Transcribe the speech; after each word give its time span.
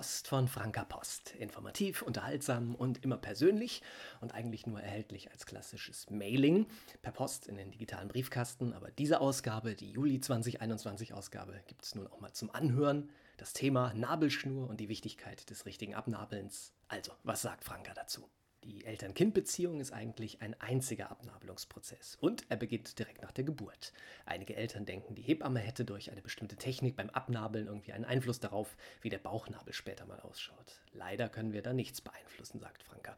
Post 0.00 0.28
von 0.28 0.48
Franka 0.48 0.82
Post. 0.86 1.34
Informativ, 1.34 2.00
unterhaltsam 2.00 2.74
und 2.74 3.04
immer 3.04 3.18
persönlich 3.18 3.82
und 4.22 4.32
eigentlich 4.32 4.66
nur 4.66 4.80
erhältlich 4.80 5.30
als 5.30 5.44
klassisches 5.44 6.08
Mailing 6.08 6.64
per 7.02 7.12
Post 7.12 7.46
in 7.46 7.56
den 7.56 7.70
digitalen 7.70 8.08
Briefkasten. 8.08 8.72
Aber 8.72 8.90
diese 8.90 9.20
Ausgabe, 9.20 9.74
die 9.74 9.90
Juli 9.90 10.18
2021 10.18 11.12
Ausgabe, 11.12 11.60
gibt 11.66 11.84
es 11.84 11.94
nun 11.94 12.06
auch 12.06 12.18
mal 12.18 12.32
zum 12.32 12.50
Anhören. 12.50 13.10
Das 13.36 13.52
Thema 13.52 13.92
Nabelschnur 13.92 14.70
und 14.70 14.80
die 14.80 14.88
Wichtigkeit 14.88 15.50
des 15.50 15.66
richtigen 15.66 15.94
Abnabelns. 15.94 16.72
Also, 16.88 17.12
was 17.22 17.42
sagt 17.42 17.64
Franka 17.64 17.92
dazu? 17.92 18.26
Die 18.64 18.84
Eltern-Kind-Beziehung 18.84 19.80
ist 19.80 19.92
eigentlich 19.92 20.42
ein 20.42 20.54
einziger 20.60 21.10
Abnabelungsprozess 21.10 22.18
und 22.20 22.44
er 22.50 22.56
beginnt 22.56 22.98
direkt 22.98 23.22
nach 23.22 23.32
der 23.32 23.44
Geburt. 23.44 23.94
Einige 24.26 24.54
Eltern 24.54 24.84
denken, 24.84 25.14
die 25.14 25.22
Hebamme 25.22 25.60
hätte 25.60 25.86
durch 25.86 26.10
eine 26.10 26.20
bestimmte 26.20 26.56
Technik 26.56 26.94
beim 26.94 27.08
Abnabeln 27.08 27.68
irgendwie 27.68 27.92
einen 27.92 28.04
Einfluss 28.04 28.38
darauf, 28.38 28.76
wie 29.00 29.08
der 29.08 29.18
Bauchnabel 29.18 29.72
später 29.72 30.04
mal 30.04 30.20
ausschaut. 30.20 30.82
Leider 30.92 31.30
können 31.30 31.54
wir 31.54 31.62
da 31.62 31.72
nichts 31.72 32.02
beeinflussen, 32.02 32.60
sagt 32.60 32.82
Franka. 32.82 33.16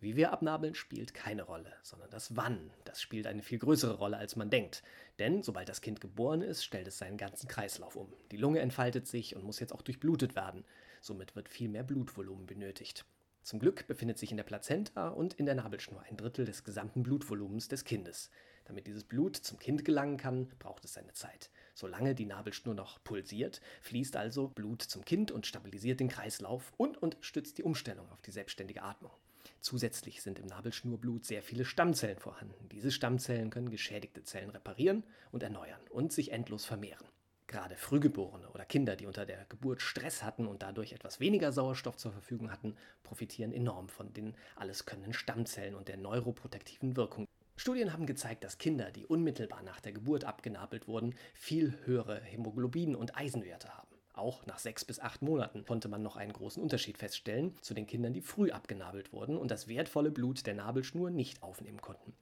Wie 0.00 0.16
wir 0.16 0.32
abnabeln, 0.32 0.74
spielt 0.74 1.12
keine 1.12 1.42
Rolle, 1.42 1.70
sondern 1.82 2.08
das 2.08 2.34
Wann. 2.34 2.70
Das 2.84 3.02
spielt 3.02 3.26
eine 3.26 3.42
viel 3.42 3.58
größere 3.58 3.98
Rolle, 3.98 4.16
als 4.16 4.34
man 4.34 4.48
denkt. 4.48 4.82
Denn 5.18 5.42
sobald 5.42 5.68
das 5.68 5.82
Kind 5.82 6.00
geboren 6.00 6.40
ist, 6.40 6.64
stellt 6.64 6.88
es 6.88 6.96
seinen 6.96 7.18
ganzen 7.18 7.48
Kreislauf 7.48 7.96
um. 7.96 8.10
Die 8.30 8.38
Lunge 8.38 8.60
entfaltet 8.60 9.06
sich 9.06 9.36
und 9.36 9.44
muss 9.44 9.60
jetzt 9.60 9.74
auch 9.74 9.82
durchblutet 9.82 10.36
werden. 10.36 10.64
Somit 11.02 11.36
wird 11.36 11.50
viel 11.50 11.68
mehr 11.68 11.82
Blutvolumen 11.82 12.46
benötigt. 12.46 13.04
Zum 13.42 13.58
Glück 13.58 13.86
befindet 13.86 14.18
sich 14.18 14.30
in 14.30 14.36
der 14.36 14.44
Plazenta 14.44 15.08
und 15.08 15.34
in 15.34 15.46
der 15.46 15.54
Nabelschnur 15.54 16.02
ein 16.02 16.16
Drittel 16.16 16.44
des 16.44 16.62
gesamten 16.62 17.02
Blutvolumens 17.02 17.68
des 17.68 17.84
Kindes. 17.84 18.30
Damit 18.64 18.86
dieses 18.86 19.04
Blut 19.04 19.36
zum 19.36 19.58
Kind 19.58 19.84
gelangen 19.84 20.18
kann, 20.18 20.48
braucht 20.58 20.84
es 20.84 20.92
seine 20.92 21.12
Zeit. 21.14 21.50
Solange 21.74 22.14
die 22.14 22.26
Nabelschnur 22.26 22.74
noch 22.74 23.02
pulsiert, 23.02 23.60
fließt 23.80 24.16
also 24.16 24.48
Blut 24.48 24.82
zum 24.82 25.04
Kind 25.04 25.32
und 25.32 25.46
stabilisiert 25.46 26.00
den 26.00 26.08
Kreislauf 26.08 26.72
und 26.76 26.98
unterstützt 27.02 27.58
die 27.58 27.64
Umstellung 27.64 28.08
auf 28.12 28.22
die 28.22 28.30
selbstständige 28.30 28.82
Atmung. 28.82 29.12
Zusätzlich 29.60 30.22
sind 30.22 30.38
im 30.38 30.46
Nabelschnurblut 30.46 31.24
sehr 31.24 31.42
viele 31.42 31.64
Stammzellen 31.64 32.18
vorhanden. 32.18 32.68
Diese 32.68 32.90
Stammzellen 32.90 33.50
können 33.50 33.70
geschädigte 33.70 34.22
Zellen 34.22 34.50
reparieren 34.50 35.02
und 35.32 35.42
erneuern 35.42 35.80
und 35.90 36.12
sich 36.12 36.32
endlos 36.32 36.64
vermehren. 36.64 37.06
Gerade 37.50 37.74
Frühgeborene 37.74 38.48
oder 38.50 38.64
Kinder, 38.64 38.94
die 38.94 39.06
unter 39.06 39.26
der 39.26 39.44
Geburt 39.48 39.82
Stress 39.82 40.22
hatten 40.22 40.46
und 40.46 40.62
dadurch 40.62 40.92
etwas 40.92 41.18
weniger 41.18 41.50
Sauerstoff 41.50 41.96
zur 41.96 42.12
Verfügung 42.12 42.52
hatten, 42.52 42.76
profitieren 43.02 43.52
enorm 43.52 43.88
von 43.88 44.12
den 44.12 44.36
alleskönnenden 44.54 45.12
Stammzellen 45.12 45.74
und 45.74 45.88
der 45.88 45.96
neuroprotektiven 45.96 46.94
Wirkung. 46.94 47.26
Studien 47.56 47.92
haben 47.92 48.06
gezeigt, 48.06 48.44
dass 48.44 48.58
Kinder, 48.58 48.92
die 48.92 49.04
unmittelbar 49.04 49.64
nach 49.64 49.80
der 49.80 49.90
Geburt 49.90 50.22
abgenabelt 50.22 50.86
wurden, 50.86 51.16
viel 51.34 51.74
höhere 51.86 52.20
Hämoglobin- 52.20 52.94
und 52.94 53.16
Eisenwerte 53.16 53.76
haben. 53.76 53.96
Auch 54.12 54.46
nach 54.46 54.60
sechs 54.60 54.84
bis 54.84 55.00
acht 55.00 55.20
Monaten 55.20 55.64
konnte 55.64 55.88
man 55.88 56.04
noch 56.04 56.14
einen 56.14 56.32
großen 56.32 56.62
Unterschied 56.62 56.98
feststellen 56.98 57.56
zu 57.62 57.74
den 57.74 57.88
Kindern, 57.88 58.12
die 58.12 58.20
früh 58.20 58.52
abgenabelt 58.52 59.12
wurden 59.12 59.36
und 59.36 59.50
das 59.50 59.66
wertvolle 59.66 60.12
Blut 60.12 60.46
der 60.46 60.54
Nabelschnur 60.54 61.10
nicht 61.10 61.42
aufnehmen 61.42 61.80
konnten. 61.80 62.14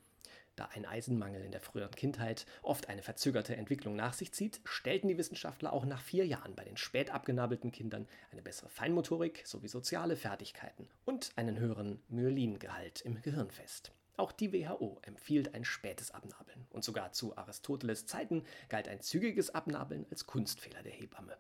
Da 0.59 0.69
ein 0.75 0.87
Eisenmangel 0.87 1.45
in 1.45 1.53
der 1.53 1.61
früheren 1.61 1.95
Kindheit 1.95 2.45
oft 2.63 2.89
eine 2.89 3.03
verzögerte 3.03 3.55
Entwicklung 3.55 3.95
nach 3.95 4.13
sich 4.13 4.33
zieht, 4.33 4.61
stellten 4.65 5.07
die 5.07 5.17
Wissenschaftler 5.17 5.73
auch 5.73 5.85
nach 5.85 6.01
vier 6.03 6.27
Jahren 6.27 6.57
bei 6.57 6.65
den 6.65 6.77
spät 6.77 7.11
abgenabelten 7.11 7.71
Kindern 7.71 8.09
eine 8.33 8.43
bessere 8.43 8.69
Feinmotorik 8.69 9.47
sowie 9.47 9.69
soziale 9.69 10.17
Fertigkeiten 10.17 10.89
und 11.05 11.31
einen 11.37 11.61
höheren 11.61 12.03
Myelingehalt 12.09 13.03
im 13.03 13.23
Gehirn 13.23 13.53
fest. 13.53 13.93
Auch 14.17 14.33
die 14.33 14.53
WHO 14.53 14.99
empfiehlt 15.03 15.55
ein 15.55 15.65
spätes 15.65 16.11
Abnabeln 16.11 16.67
und 16.71 16.83
sogar 16.83 17.13
zu 17.13 17.39
Aristoteles 17.39 18.07
Zeiten 18.07 18.43
galt 18.69 18.89
ein 18.89 19.01
zügiges 19.01 19.55
Abnabeln 19.55 20.07
als 20.11 20.27
Kunstfehler 20.27 20.83
der 20.83 20.91
Hebamme. 20.91 21.37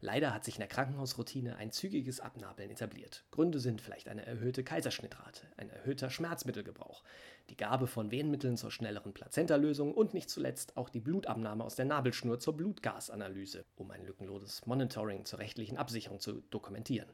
Leider 0.00 0.34
hat 0.34 0.44
sich 0.44 0.56
in 0.56 0.60
der 0.60 0.68
Krankenhausroutine 0.68 1.56
ein 1.56 1.70
zügiges 1.70 2.20
Abnabeln 2.20 2.70
etabliert. 2.70 3.24
Gründe 3.30 3.60
sind 3.60 3.80
vielleicht 3.80 4.08
eine 4.08 4.26
erhöhte 4.26 4.62
Kaiserschnittrate, 4.62 5.46
ein 5.56 5.70
erhöhter 5.70 6.10
Schmerzmittelgebrauch, 6.10 7.02
die 7.48 7.56
Gabe 7.56 7.86
von 7.86 8.10
Venenmitteln 8.10 8.56
zur 8.56 8.70
schnelleren 8.70 9.14
Plazentalösung 9.14 9.94
und 9.94 10.12
nicht 10.12 10.28
zuletzt 10.28 10.76
auch 10.76 10.90
die 10.90 11.00
Blutabnahme 11.00 11.64
aus 11.64 11.76
der 11.76 11.86
Nabelschnur 11.86 12.38
zur 12.40 12.56
Blutgasanalyse, 12.56 13.64
um 13.76 13.90
ein 13.90 14.04
lückenloses 14.04 14.66
Monitoring 14.66 15.24
zur 15.24 15.38
rechtlichen 15.38 15.78
Absicherung 15.78 16.20
zu 16.20 16.42
dokumentieren. 16.50 17.08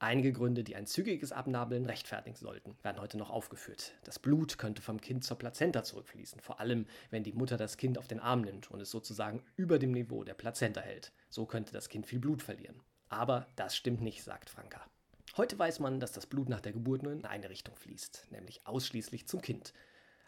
Einige 0.00 0.32
Gründe, 0.32 0.62
die 0.62 0.76
ein 0.76 0.86
zügiges 0.86 1.32
Abnabeln 1.32 1.84
rechtfertigen 1.84 2.36
sollten, 2.36 2.76
werden 2.82 3.00
heute 3.00 3.18
noch 3.18 3.30
aufgeführt. 3.30 3.94
Das 4.04 4.20
Blut 4.20 4.56
könnte 4.56 4.80
vom 4.80 5.00
Kind 5.00 5.24
zur 5.24 5.36
Plazenta 5.36 5.82
zurückfließen, 5.82 6.40
vor 6.40 6.60
allem 6.60 6.86
wenn 7.10 7.24
die 7.24 7.32
Mutter 7.32 7.56
das 7.56 7.76
Kind 7.76 7.98
auf 7.98 8.06
den 8.06 8.20
Arm 8.20 8.42
nimmt 8.42 8.70
und 8.70 8.80
es 8.80 8.92
sozusagen 8.92 9.42
über 9.56 9.80
dem 9.80 9.90
Niveau 9.90 10.22
der 10.22 10.34
Plazenta 10.34 10.80
hält. 10.80 11.10
So 11.30 11.46
könnte 11.46 11.72
das 11.72 11.88
Kind 11.88 12.06
viel 12.06 12.20
Blut 12.20 12.42
verlieren. 12.42 12.80
Aber 13.08 13.48
das 13.56 13.74
stimmt 13.74 14.00
nicht, 14.00 14.22
sagt 14.22 14.50
Franka. 14.50 14.86
Heute 15.36 15.58
weiß 15.58 15.80
man, 15.80 15.98
dass 15.98 16.12
das 16.12 16.26
Blut 16.26 16.48
nach 16.48 16.60
der 16.60 16.72
Geburt 16.72 17.02
nur 17.02 17.12
in 17.12 17.24
eine 17.24 17.50
Richtung 17.50 17.74
fließt, 17.74 18.28
nämlich 18.30 18.66
ausschließlich 18.68 19.26
zum 19.26 19.42
Kind. 19.42 19.72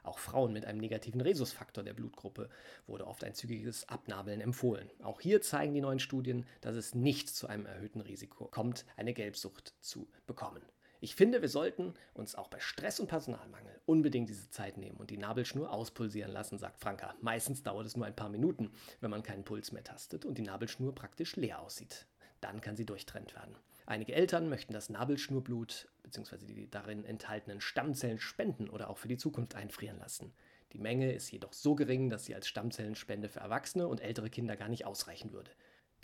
Auch 0.02 0.18
Frauen 0.18 0.52
mit 0.52 0.64
einem 0.64 0.80
negativen 0.80 1.20
Rhesusfaktor 1.20 1.84
der 1.84 1.94
Blutgruppe 1.94 2.48
wurde 2.86 3.06
oft 3.06 3.24
ein 3.24 3.34
zügiges 3.34 3.88
Abnabeln 3.88 4.40
empfohlen. 4.40 4.90
Auch 5.02 5.20
hier 5.20 5.40
zeigen 5.42 5.74
die 5.74 5.80
neuen 5.80 5.98
Studien, 5.98 6.46
dass 6.60 6.76
es 6.76 6.94
nicht 6.94 7.28
zu 7.28 7.46
einem 7.46 7.66
erhöhten 7.66 8.00
Risiko 8.00 8.46
kommt, 8.46 8.84
eine 8.96 9.14
Gelbsucht 9.14 9.74
zu 9.80 10.08
bekommen. 10.26 10.62
Ich 11.02 11.14
finde, 11.14 11.40
wir 11.40 11.48
sollten 11.48 11.94
uns 12.12 12.34
auch 12.34 12.48
bei 12.48 12.60
Stress 12.60 13.00
und 13.00 13.06
Personalmangel 13.06 13.80
unbedingt 13.86 14.28
diese 14.28 14.50
Zeit 14.50 14.76
nehmen 14.76 14.98
und 14.98 15.08
die 15.08 15.16
Nabelschnur 15.16 15.72
auspulsieren 15.72 16.30
lassen, 16.30 16.58
sagt 16.58 16.78
Franka. 16.78 17.14
Meistens 17.22 17.62
dauert 17.62 17.86
es 17.86 17.96
nur 17.96 18.04
ein 18.04 18.14
paar 18.14 18.28
Minuten, 18.28 18.70
wenn 19.00 19.10
man 19.10 19.22
keinen 19.22 19.44
Puls 19.44 19.72
mehr 19.72 19.82
tastet 19.82 20.26
und 20.26 20.36
die 20.36 20.42
Nabelschnur 20.42 20.94
praktisch 20.94 21.36
leer 21.36 21.62
aussieht. 21.62 22.06
Dann 22.40 22.60
kann 22.60 22.76
sie 22.76 22.86
durchtrennt 22.86 23.34
werden. 23.34 23.54
Einige 23.86 24.14
Eltern 24.14 24.48
möchten 24.48 24.72
das 24.72 24.88
Nabelschnurblut 24.88 25.88
bzw. 26.02 26.46
die 26.46 26.70
darin 26.70 27.04
enthaltenen 27.04 27.60
Stammzellen 27.60 28.20
spenden 28.20 28.70
oder 28.70 28.88
auch 28.88 28.98
für 28.98 29.08
die 29.08 29.18
Zukunft 29.18 29.54
einfrieren 29.54 29.98
lassen. 29.98 30.32
Die 30.72 30.78
Menge 30.78 31.12
ist 31.12 31.30
jedoch 31.32 31.52
so 31.52 31.74
gering, 31.74 32.10
dass 32.10 32.24
sie 32.24 32.34
als 32.34 32.46
Stammzellenspende 32.46 33.28
für 33.28 33.40
Erwachsene 33.40 33.88
und 33.88 34.00
ältere 34.00 34.30
Kinder 34.30 34.56
gar 34.56 34.68
nicht 34.68 34.86
ausreichen 34.86 35.32
würde. 35.32 35.50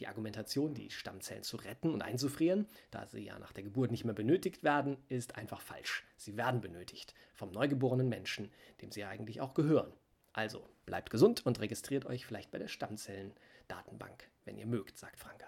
Die 0.01 0.09
Argumentation, 0.09 0.75
die 0.75 0.91
Stammzellen 0.91 1.43
zu 1.43 1.57
retten 1.57 1.91
und 1.91 2.03
einzufrieren, 2.03 2.67
da 2.91 3.07
sie 3.07 3.25
ja 3.25 3.39
nach 3.39 3.53
der 3.53 3.65
Geburt 3.65 3.91
nicht 3.91 4.05
mehr 4.05 4.15
benötigt 4.15 4.63
werden, 4.63 4.99
ist 5.09 5.37
einfach 5.37 5.61
falsch. 5.61 6.05
Sie 6.17 6.37
werden 6.37 6.61
benötigt 6.61 7.15
vom 7.35 7.51
neugeborenen 7.51 8.09
Menschen, 8.09 8.51
dem 8.83 8.91
sie 8.91 9.01
ja 9.01 9.09
eigentlich 9.09 9.41
auch 9.41 9.55
gehören. 9.55 9.93
Also 10.33 10.69
bleibt 10.85 11.09
gesund 11.09 11.47
und 11.47 11.61
registriert 11.61 12.05
euch 12.05 12.27
vielleicht 12.27 12.51
bei 12.51 12.59
der 12.59 12.69
Stammzellen-Datenbank, 12.69 14.29
wenn 14.45 14.59
ihr 14.59 14.67
mögt, 14.67 14.99
sagt 14.99 15.19
Franka. 15.19 15.47